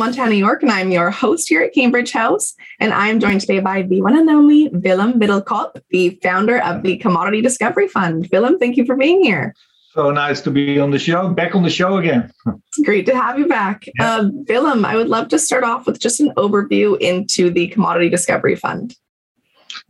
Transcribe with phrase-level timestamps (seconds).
[0.00, 2.54] Montana, Yorke, and I'm your host here at Cambridge House.
[2.78, 6.96] And I'm joined today by the one and only Willem Middelkoop, the founder of the
[6.96, 8.26] Commodity Discovery Fund.
[8.32, 9.54] Willem, thank you for being here.
[9.92, 12.32] So nice to be on the show, back on the show again.
[12.46, 13.84] It's great to have you back.
[13.98, 14.10] Yeah.
[14.10, 18.08] Uh, Willem, I would love to start off with just an overview into the Commodity
[18.08, 18.96] Discovery Fund.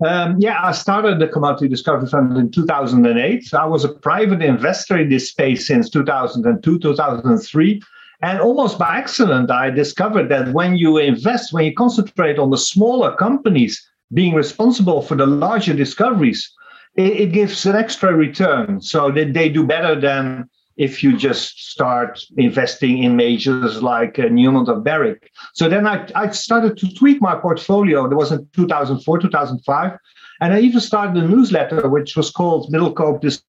[0.04, 3.54] Um, yeah, I started the Commodity Discovery Fund in 2008.
[3.54, 7.80] I was a private investor in this space since 2002, 2003.
[8.22, 12.58] And almost by accident, I discovered that when you invest, when you concentrate on the
[12.58, 16.52] smaller companies being responsible for the larger discoveries,
[16.96, 18.80] it, it gives an extra return.
[18.80, 24.24] So that they do better than if you just start investing in majors like uh,
[24.24, 25.30] Newmont or Barrick.
[25.54, 28.08] So then I, I started to tweak my portfolio.
[28.08, 29.98] That was in 2004, 2005.
[30.40, 33.44] And I even started a newsletter, which was called Middelkoop Discovers,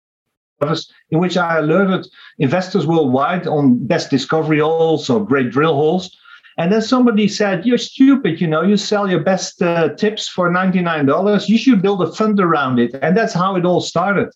[1.10, 2.06] in which I alerted
[2.38, 6.16] investors worldwide on best discovery holes or great drill holes.
[6.58, 10.50] And then somebody said, You're stupid, you know, you sell your best uh, tips for
[10.50, 11.48] $99.
[11.48, 12.96] You should build a fund around it.
[13.02, 14.30] And that's how it all started.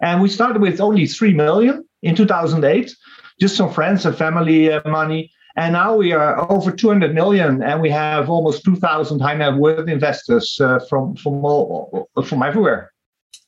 [0.00, 2.94] And we started with only 3 million in 2008,
[3.40, 5.30] just some friends and family uh, money.
[5.56, 9.88] And now we are over 200 million, and we have almost 2,000 high net worth
[9.88, 12.92] investors uh, from from all, from everywhere.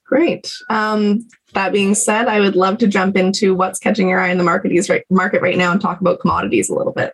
[0.08, 0.50] Great.
[0.70, 4.38] Um, that being said, I would love to jump into what's catching your eye in
[4.38, 7.12] the market right, market right now and talk about commodities a little bit.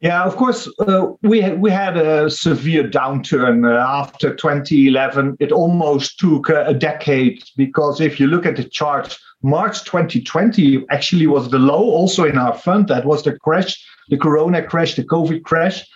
[0.00, 5.36] Yeah, of course, uh, we we had a severe downturn uh, after 2011.
[5.38, 11.28] It almost took a decade because if you look at the chart, March 2020 actually
[11.28, 12.88] was the low, also in our fund.
[12.88, 15.86] That was the crash, the Corona crash, the COVID crash,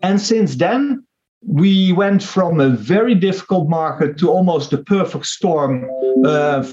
[0.00, 1.04] and since then
[1.46, 5.88] we went from a very difficult market to almost a perfect storm.
[6.24, 6.66] Uh,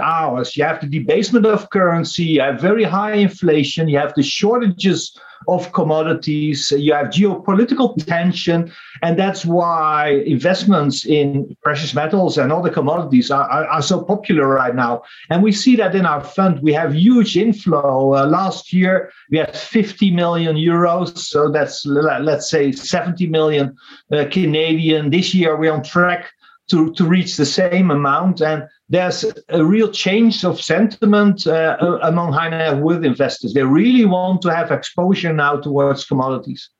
[0.00, 0.56] Hours.
[0.56, 5.18] You have the debasement of currency, you have very high inflation, you have the shortages
[5.48, 8.70] of commodities, you have geopolitical tension,
[9.02, 14.46] and that's why investments in precious metals and other commodities are, are, are so popular
[14.46, 15.02] right now.
[15.30, 18.14] And we see that in our fund, we have huge inflow.
[18.14, 23.76] Uh, last year, we had 50 million euros, so that's let's say 70 million
[24.12, 25.10] uh, Canadian.
[25.10, 26.32] This year, we're on track
[26.70, 28.40] to, to reach the same amount.
[28.40, 33.54] And there's a real change of sentiment uh, among high net worth investors.
[33.54, 36.70] They really want to have exposure now towards commodities.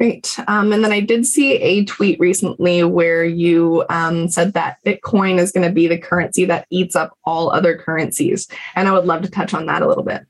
[0.00, 0.38] Great.
[0.46, 5.38] Um, and then I did see a tweet recently where you um, said that Bitcoin
[5.38, 8.48] is going to be the currency that eats up all other currencies.
[8.76, 10.22] And I would love to touch on that a little bit.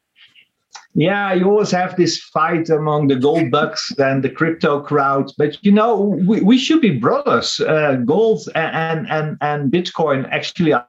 [0.95, 5.65] Yeah, you always have this fight among the gold bugs and the crypto crowd, but
[5.65, 7.61] you know we, we should be brothers.
[7.61, 10.89] Uh, gold and and and Bitcoin actually are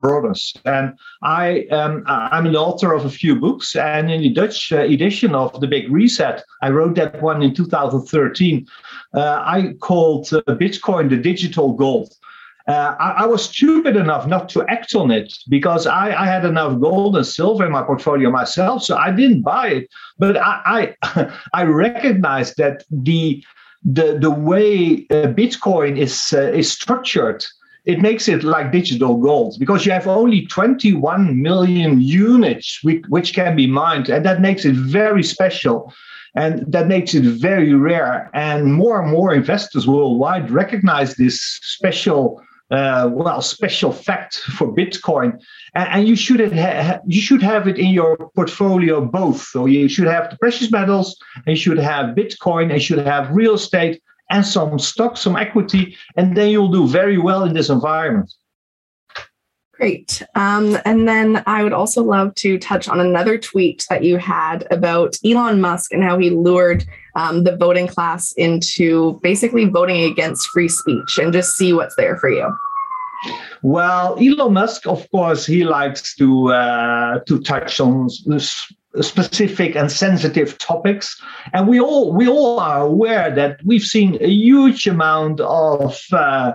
[0.00, 0.54] brothers.
[0.64, 4.78] And I um, I'm an author of a few books, and in the Dutch uh,
[4.78, 8.66] edition of the Big Reset, I wrote that one in 2013.
[9.14, 12.12] Uh, I called uh, Bitcoin the digital gold.
[12.68, 16.44] Uh, I, I, was stupid enough not to act on it because I, I, had
[16.44, 19.88] enough gold and silver in my portfolio myself, so I didn't buy it.
[20.18, 23.44] But I I, I recognized that the
[23.84, 27.46] the the way uh, Bitcoin is uh, is structured,
[27.86, 33.32] it makes it like digital gold because you have only 21 million units which, which
[33.32, 35.94] can be mined, and that makes it very special.
[36.34, 38.28] And that makes it very rare.
[38.34, 45.40] And more and more investors worldwide recognize this special uh, well special fact for Bitcoin,
[45.74, 49.42] and, and you should ha- you should have it in your portfolio both.
[49.42, 53.06] So you should have the precious metals, and you should have Bitcoin, and you should
[53.06, 57.54] have real estate and some stock, some equity, and then you'll do very well in
[57.54, 58.32] this environment.
[59.76, 60.22] Great.
[60.34, 64.66] Um, and then I would also love to touch on another tweet that you had
[64.70, 70.48] about Elon Musk and how he lured um, the voting class into basically voting against
[70.48, 72.56] free speech and just see what's there for you.
[73.60, 80.56] Well, Elon Musk, of course, he likes to uh, to touch on specific and sensitive
[80.58, 81.20] topics,
[81.52, 86.52] and we all we all are aware that we've seen a huge amount of uh,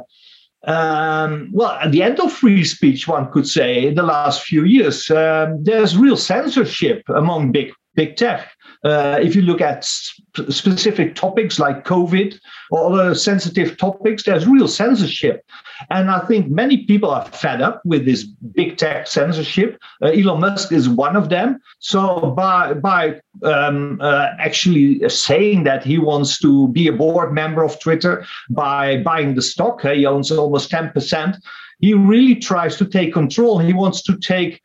[0.65, 4.63] um, well, at the end of free speech, one could say, in the last few
[4.63, 8.49] years, um, there's real censorship among big big tech.
[8.83, 12.39] Uh, if you look at sp- specific topics like COVID
[12.71, 15.45] or other sensitive topics, there's real censorship.
[15.89, 19.77] And I think many people are fed up with this big tech censorship.
[20.01, 21.59] Uh, Elon Musk is one of them.
[21.79, 27.63] So by, by um, uh, actually saying that he wants to be a board member
[27.63, 31.37] of Twitter, by buying the stock, he owns almost 10%,
[31.81, 33.57] he really tries to take control.
[33.57, 34.61] He wants to take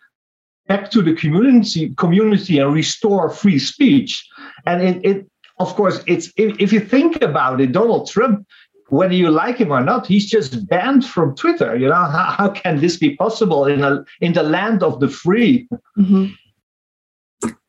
[0.69, 4.27] back to the community community and restore free speech.
[4.67, 5.27] And it, it
[5.59, 8.47] of course, it's if, if you think about it, Donald Trump
[8.89, 11.77] whether you like him or not, he's just banned from Twitter.
[11.77, 15.09] You know, how, how can this be possible in a in the land of the
[15.09, 15.69] free?
[15.99, 16.27] Mm-hmm.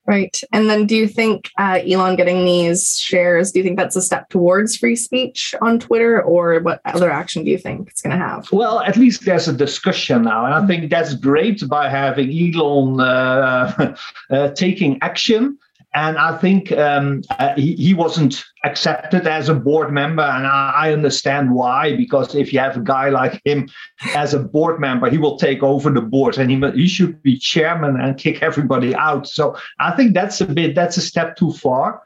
[0.08, 0.40] Right.
[0.54, 4.02] And then do you think uh, Elon getting these shares, do you think that's a
[4.02, 8.18] step towards free speech on Twitter or what other action do you think it's going
[8.18, 8.50] to have?
[8.54, 10.46] Well, at least there's a discussion now.
[10.46, 13.96] And I think that's great by having Elon uh,
[14.30, 15.58] uh, taking action
[15.98, 20.72] and I think um, uh, he, he wasn't accepted as a board member, and I,
[20.76, 21.96] I, understand why.
[21.96, 23.68] Because if you have a guy like him
[24.14, 27.36] as a board member, he will take over the board, and he he should be
[27.36, 29.28] chairman and kick everybody out.
[29.28, 32.04] So I think that's a bit that's a step too far.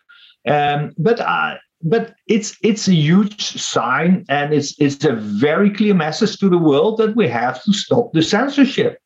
[0.47, 5.95] Um, but I, but it's it's a huge sign, and it's it's a very clear
[5.95, 8.99] message to the world that we have to stop the censorship.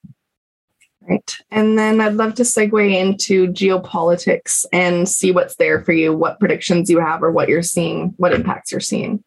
[1.07, 1.35] Right.
[1.51, 6.39] And then I'd love to segue into geopolitics and see what's there for you, what
[6.39, 9.23] predictions you have, or what you're seeing, what impacts you're seeing.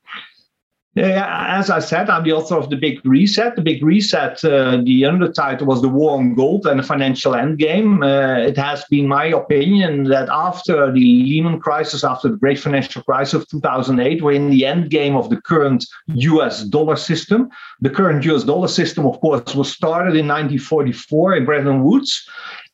[0.98, 3.54] As I said, I'm the author of The Big Reset.
[3.54, 8.02] The Big Reset, uh, the undertitle was The War on Gold and the Financial Endgame.
[8.02, 13.02] Uh, it has been my opinion that after the Lehman crisis, after the great financial
[13.02, 17.48] crisis of 2008, we're in the endgame of the current US dollar system.
[17.80, 22.28] The current US dollar system, of course, was started in 1944 in Bretton Woods.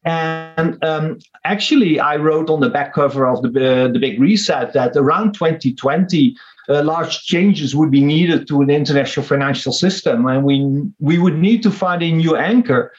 [0.05, 4.73] And um, actually, I wrote on the back cover of the, uh, the Big Reset
[4.75, 6.37] that around 2020,
[6.69, 11.39] uh, large changes would be needed to an international financial system, and we we would
[11.39, 12.93] need to find a new anchor,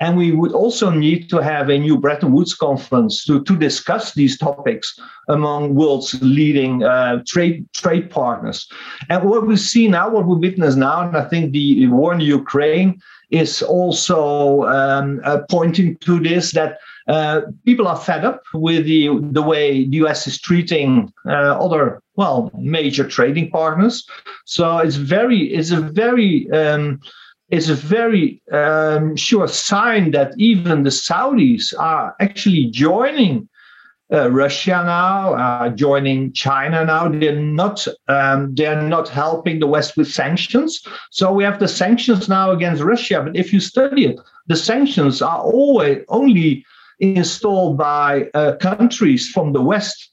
[0.00, 4.14] and we would also need to have a new Bretton Woods conference to to discuss
[4.14, 4.98] these topics
[5.28, 8.68] among world's leading uh, trade trade partners.
[9.08, 12.20] And what we see now, what we witness now, and I think the war in
[12.20, 13.00] Ukraine
[13.32, 19.08] is also um, uh, pointing to this that uh, people are fed up with the
[19.32, 24.06] the way the US is treating uh, other well major trading partners.
[24.44, 27.00] So it's very it's a very um,
[27.48, 33.48] it's a very um, sure sign that even the Saudis are actually joining
[34.12, 37.08] uh, Russia now, uh, joining China now.
[37.08, 40.82] They're not um, they're not helping the West with sanctions.
[41.10, 43.22] So we have the sanctions now against Russia.
[43.24, 46.64] But if you study it, the sanctions are always only
[47.00, 50.11] installed by uh, countries from the West.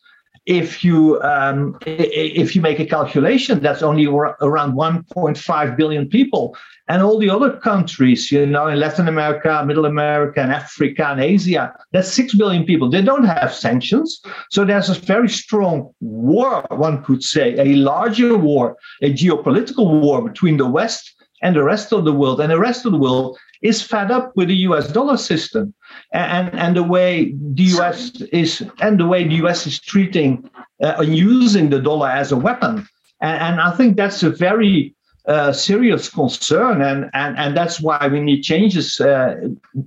[0.50, 6.57] If you um, if you make a calculation, that's only around 1.5 billion people,
[6.88, 11.22] and all the other countries, you know, in Latin America, Middle America, and Africa and
[11.22, 12.90] Asia, that's six billion people.
[12.90, 14.19] They don't have sanctions,
[14.50, 20.28] so there's a very strong war, one could say, a larger war, a geopolitical war
[20.28, 23.38] between the West and the rest of the world, and the rest of the world
[23.62, 25.74] is fed up with the US dollar system
[26.13, 30.50] and, and the way the US is and the way the US is treating
[30.81, 32.88] uh, and using the dollar as a weapon.
[33.21, 34.95] And, and I think that's a very
[35.27, 39.36] uh, serious concern, and, and, and that's why we need changes uh,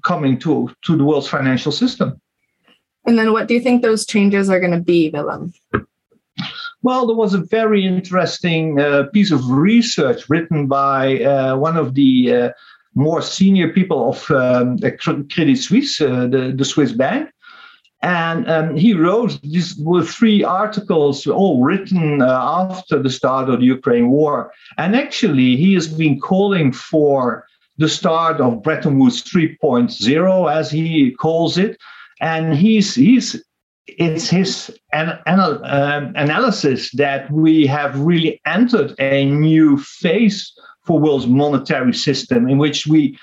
[0.04, 2.20] coming to, to the world's financial system.
[3.06, 5.52] And then, what do you think those changes are going to be, Willem?
[6.82, 11.94] Well, there was a very interesting uh, piece of research written by uh, one of
[11.94, 12.50] the uh,
[12.94, 17.30] more senior people of um, Credit Suisse, uh, the, the Swiss bank.
[18.02, 23.60] And um, he wrote these were three articles, all written uh, after the start of
[23.60, 24.52] the Ukraine war.
[24.76, 27.46] And actually, he has been calling for
[27.78, 31.78] the start of Bretton Woods 3.0, as he calls it.
[32.20, 33.40] And he's he's
[33.86, 40.52] it's his an, uh, analysis that we have really entered a new phase
[40.84, 43.18] for world's monetary system in which we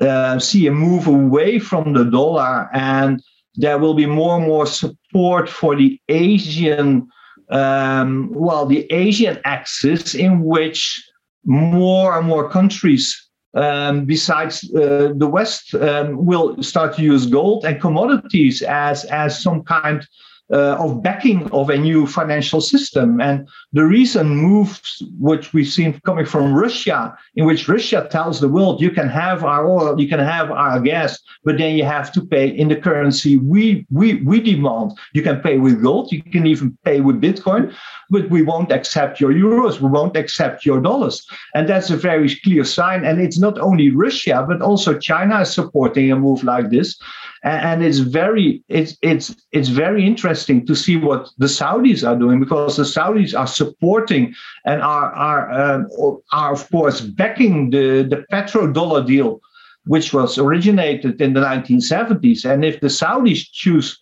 [0.00, 3.22] uh, see a move away from the dollar and
[3.56, 7.08] there will be more and more support for the Asian,
[7.50, 11.02] um, well, the Asian axis in which
[11.44, 13.23] more and more countries
[13.54, 19.40] um, besides uh, the West um, will start to use gold and commodities as as
[19.40, 20.06] some kind
[20.52, 23.20] uh, of backing of a new financial system.
[23.20, 28.48] And the recent moves, which we've seen coming from Russia, in which Russia tells the
[28.48, 32.12] world, you can have our oil, you can have our gas, but then you have
[32.12, 34.92] to pay in the currency we we we demand.
[35.12, 37.74] You can pay with gold, you can even pay with Bitcoin,
[38.10, 41.26] but we won't accept your euros, we won't accept your dollars.
[41.54, 43.04] And that's a very clear sign.
[43.04, 46.98] And it's not only Russia, but also China is supporting a move like this
[47.44, 52.40] and it's very it's it's it's very interesting to see what the Saudis are doing
[52.40, 54.34] because the Saudis are supporting
[54.64, 55.86] and are are um,
[56.32, 59.40] are of course backing the the petrodollar deal
[59.86, 62.50] which was originated in the 1970s.
[62.50, 63.98] And if the Saudis choose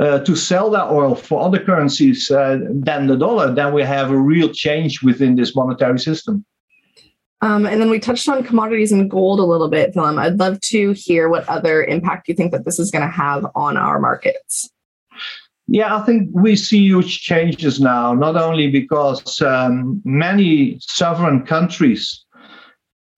[0.00, 4.10] uh, to sell that oil for other currencies uh, than the dollar, then we have
[4.10, 6.44] a real change within this monetary system.
[7.40, 10.18] Um, and then we touched on commodities and gold a little bit, Willem.
[10.18, 13.46] I'd love to hear what other impact you think that this is going to have
[13.54, 14.70] on our markets.
[15.68, 22.24] Yeah, I think we see huge changes now, not only because um, many sovereign countries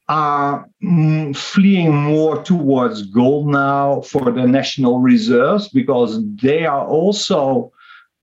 [0.09, 7.73] are mm, fleeing more towards gold now for the national reserves because they are also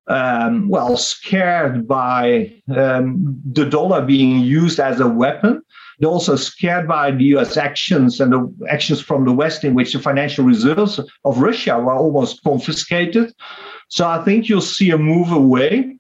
[0.07, 5.61] um, well scared by um, the dollar being used as a weapon
[5.99, 9.93] they're also scared by the US actions and the actions from the West, in which
[9.93, 13.33] the financial reserves of Russia were almost confiscated.
[13.89, 15.97] So I think you'll see a move away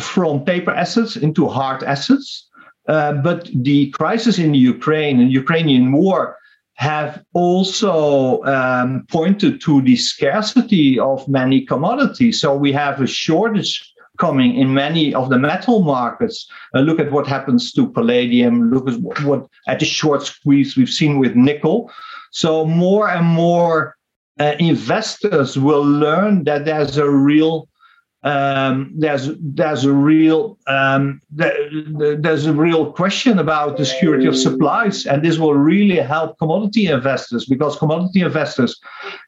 [0.00, 2.48] from paper assets into hard assets.
[2.88, 6.36] Uh, but the crisis in Ukraine and Ukrainian war
[6.78, 12.40] have also um, pointed to the scarcity of many commodities.
[12.40, 16.48] So we have a shortage coming in many of the metal markets.
[16.72, 18.70] Uh, look at what happens to palladium.
[18.70, 21.90] Look at what, what, at the short squeeze we've seen with nickel.
[22.30, 23.96] So more and more
[24.38, 27.68] uh, investors will learn that there's a real
[28.28, 35.06] um, there's there's a real um, there's a real question about the security of supplies,
[35.06, 38.78] and this will really help commodity investors because commodity investors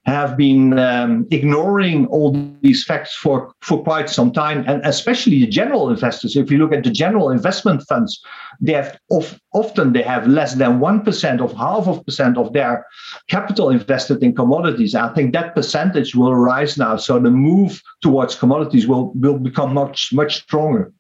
[0.06, 5.46] have been um, ignoring all these facts for for quite some time, and especially the
[5.46, 6.36] general investors.
[6.36, 8.20] If you look at the general investment funds,
[8.60, 12.52] they have of, often they have less than one percent of half of percent of
[12.52, 12.86] their
[13.28, 14.94] capital invested in commodities.
[14.94, 16.96] I think that percentage will rise now.
[16.96, 20.92] So the move towards commodities will will become much much stronger.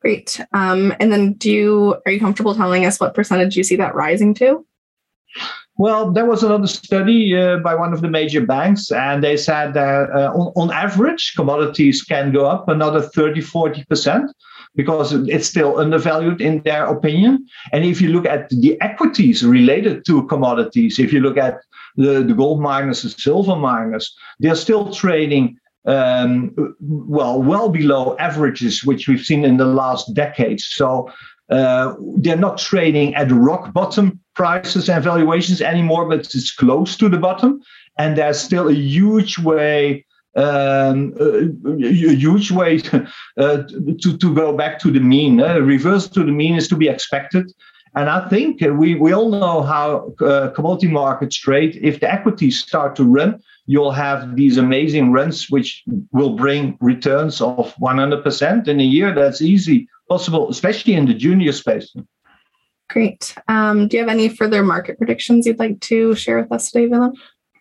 [0.00, 0.40] Great.
[0.52, 3.94] Um, and then, do you are you comfortable telling us what percentage you see that
[3.94, 4.64] rising to?
[5.78, 9.74] Well, there was another study uh, by one of the major banks, and they said
[9.74, 14.28] that uh, on, on average, commodities can go up another 30, 40%
[14.74, 17.46] because it's still undervalued in their opinion.
[17.72, 21.60] And if you look at the equities related to commodities, if you look at
[21.96, 28.84] the, the gold miners, the silver miners, they're still trading um, well, well below averages,
[28.84, 30.66] which we've seen in the last decades.
[30.66, 31.10] So
[31.50, 37.08] uh, they're not trading at rock bottom prices and valuations anymore, but it's close to
[37.08, 37.60] the bottom.
[37.98, 40.04] And there's still a huge way,
[40.36, 42.80] um, a huge way
[43.38, 43.62] uh,
[44.02, 45.40] to, to go back to the mean.
[45.40, 47.50] Uh, reverse to the mean is to be expected.
[47.94, 51.78] And I think we, we all know how uh, commodity markets trade.
[51.82, 57.40] If the equities start to run, you'll have these amazing runs, which will bring returns
[57.40, 59.14] of 100% in a year.
[59.14, 61.94] That's easy, possible, especially in the junior space.
[62.88, 63.34] Great.
[63.48, 66.86] Um, do you have any further market predictions you'd like to share with us today,
[66.86, 67.12] Willem?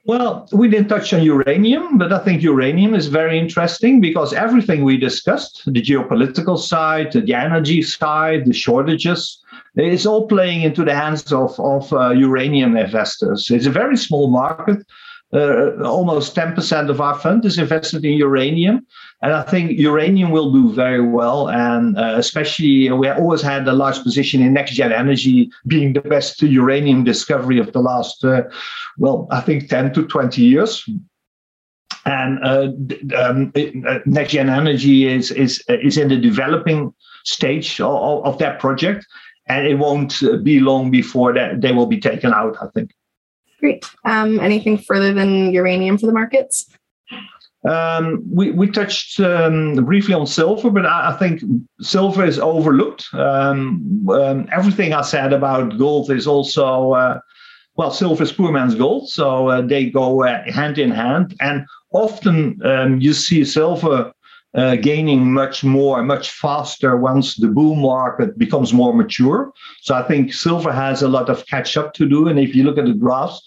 [0.06, 4.86] Well, we didn't touch on uranium, but I think uranium is very interesting because everything
[4.86, 9.44] we discussed the geopolitical side, the energy side, the shortages
[9.77, 13.51] it's all playing into the hands of, of uh, uranium investors.
[13.51, 14.86] It's a very small market,
[15.34, 18.86] uh, almost 10% of our fund is invested in uranium.
[19.22, 21.50] And I think uranium will do very well.
[21.50, 26.41] And uh, especially, we always had a large position in NexGen Energy being the best
[26.41, 28.43] uranium discovery of the last, uh,
[28.98, 30.88] well, I think 10 to 20 years.
[32.05, 32.72] And uh,
[33.17, 36.93] um, uh, NexGen Energy is, is, is in the developing
[37.25, 39.05] stage of, of that project.
[39.50, 42.91] And it won't be long before that they will be taken out, I think.
[43.60, 43.86] Great.
[44.06, 46.70] Um, anything further than uranium for the markets?
[47.68, 51.42] Um, we, we touched um, briefly on silver, but I, I think
[51.82, 53.06] silver is overlooked.
[53.14, 57.20] Um, um everything I said about gold is also, uh,
[57.76, 61.36] well, silver is poor man's gold, so uh, they go uh, hand in hand.
[61.42, 64.14] And often um, you see silver
[64.56, 69.51] uh, gaining much more, much faster once the bull market becomes more mature.
[69.82, 72.27] So I think silver has a lot of catch up to do.
[72.27, 73.42] And if you look at the graphs,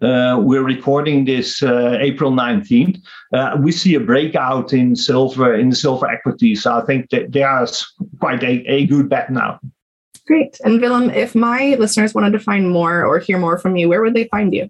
[0.00, 3.00] uh, we're recording this uh, April 19th.
[3.32, 6.54] Uh, we see a breakout in silver, in the silver equity.
[6.54, 7.86] So I think that there's
[8.20, 9.60] quite a, a good bet now.
[10.26, 10.60] Great.
[10.64, 14.02] And Willem, if my listeners wanted to find more or hear more from you, where
[14.02, 14.68] would they find you?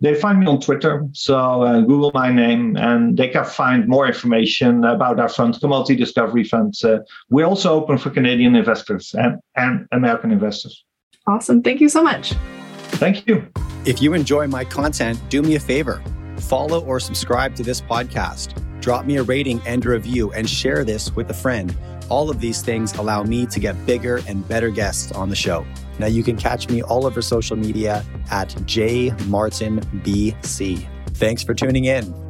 [0.00, 4.06] They find me on Twitter, so uh, Google my name, and they can find more
[4.06, 6.74] information about our fund, Commodity Discovery Fund.
[6.84, 6.98] Uh,
[7.30, 10.84] we're also open for Canadian investors and, and American investors.
[11.26, 11.62] Awesome.
[11.62, 12.34] Thank you so much.
[12.92, 13.46] Thank you.
[13.84, 16.02] If you enjoy my content, do me a favor
[16.40, 18.54] follow or subscribe to this podcast.
[18.80, 21.76] Drop me a rating and a review and share this with a friend
[22.08, 25.66] All of these things allow me to get bigger and better guests on the show.
[25.98, 29.18] Now you can catch me all over social media at jmartinbc.
[31.14, 32.27] Thanks for tuning in.